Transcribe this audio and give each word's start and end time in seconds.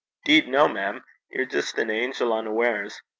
''Deed 0.25 0.47
no, 0.47 0.67
mem. 0.67 1.03
Ye're 1.29 1.45
jist 1.45 1.77
an 1.77 1.91
angel 1.91 2.33
unawares. 2.33 3.03